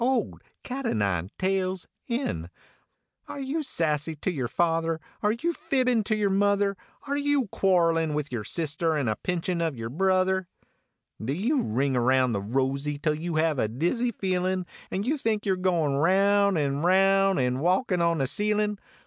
old 0.03 0.41
cat 0.63 0.83
o 0.87 0.91
nine 0.93 1.29
tails 1.37 1.85
Are 3.29 3.39
you 3.39 3.61
sassy 3.61 4.15
to 4.15 4.31
yer 4.31 4.47
father, 4.47 4.99
are 5.21 5.33
you 5.33 5.53
fibbin 5.53 6.03
to 6.05 6.15
yer 6.15 6.31
mother? 6.31 6.75
Are 7.05 7.15
you 7.17 7.47
quarrelin 7.49 8.15
with 8.15 8.31
yer 8.31 8.43
sister 8.43 8.97
an 8.97 9.07
a 9.07 9.15
pinchin 9.15 9.61
of 9.61 9.77
yer 9.77 9.89
brother, 9.89 10.47
Do 11.23 11.33
you 11.33 11.61
"ring 11.61 11.95
around 11.95 12.31
the 12.31 12.41
rosey" 12.41 12.97
till 12.99 13.13
you 13.13 13.35
have 13.35 13.59
a 13.59 13.67
dizzy 13.67 14.11
feelin, 14.11 14.65
And 14.89 15.05
you 15.05 15.17
think 15.19 15.45
yer 15.45 15.55
goin 15.55 15.91
roun 15.93 16.57
an 16.57 16.81
ronri 16.81 17.45
an 17.45 17.59
walkin 17.59 18.01
on 18.01 18.17
the 18.17 18.25
ceilin? 18.25 18.79